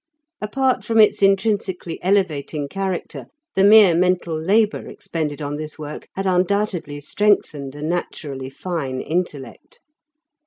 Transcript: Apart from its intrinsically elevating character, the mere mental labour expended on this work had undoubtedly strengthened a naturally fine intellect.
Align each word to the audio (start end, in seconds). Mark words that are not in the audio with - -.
Apart 0.41 0.83
from 0.83 0.99
its 0.99 1.21
intrinsically 1.21 2.01
elevating 2.01 2.67
character, 2.67 3.27
the 3.53 3.63
mere 3.63 3.93
mental 3.93 4.35
labour 4.35 4.87
expended 4.87 5.43
on 5.43 5.57
this 5.57 5.77
work 5.77 6.07
had 6.15 6.25
undoubtedly 6.25 6.99
strengthened 6.99 7.75
a 7.75 7.83
naturally 7.83 8.49
fine 8.49 8.99
intellect. 8.99 9.79